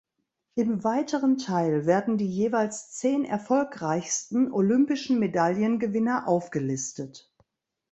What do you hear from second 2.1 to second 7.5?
die jeweils zehn erfolgreichsten olympischen Medaillengewinner aufgelistet.